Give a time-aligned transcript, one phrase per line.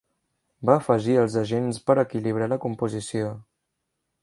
[0.69, 3.31] Va afegir els agents per equilibrar la composició.